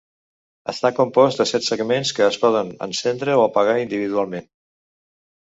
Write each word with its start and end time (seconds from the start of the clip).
Està 0.71 0.89
compost 0.99 1.41
de 1.41 1.45
set 1.49 1.67
segments 1.67 2.13
que 2.21 2.25
es 2.29 2.39
poden 2.47 2.73
encendre 2.87 3.37
o 3.41 3.45
apagar 3.51 3.77
individualment. 3.85 4.51